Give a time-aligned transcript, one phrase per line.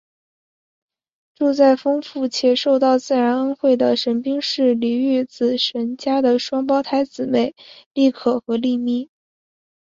[1.35, 7.53] 住在丰富且受到自然恩惠的神滨市里御子神家的双胞胎姊妹
[7.93, 9.11] 莉可和莉咪。